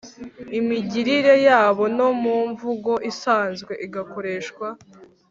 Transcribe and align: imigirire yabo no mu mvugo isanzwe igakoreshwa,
imigirire 0.59 1.33
yabo 1.47 1.83
no 1.97 2.09
mu 2.21 2.35
mvugo 2.49 2.91
isanzwe 3.11 3.73
igakoreshwa, 3.85 4.67